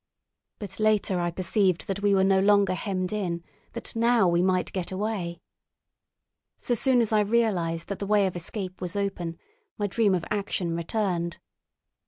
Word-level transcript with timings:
But 0.57 0.79
later 0.79 1.19
I 1.19 1.29
perceived 1.29 1.85
that 1.85 2.01
we 2.01 2.15
were 2.15 2.23
no 2.23 2.39
longer 2.39 2.73
hemmed 2.73 3.13
in, 3.13 3.43
that 3.73 3.95
now 3.95 4.27
we 4.27 4.41
might 4.41 4.73
get 4.73 4.91
away. 4.91 5.37
So 6.57 6.73
soon 6.73 7.01
as 7.01 7.13
I 7.13 7.19
realised 7.21 7.87
that 7.89 7.99
the 7.99 8.07
way 8.07 8.25
of 8.25 8.35
escape 8.35 8.81
was 8.81 8.95
open, 8.95 9.37
my 9.77 9.85
dream 9.85 10.15
of 10.15 10.25
action 10.31 10.75
returned. 10.75 11.37